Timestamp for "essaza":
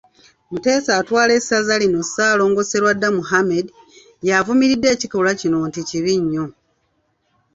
1.39-1.73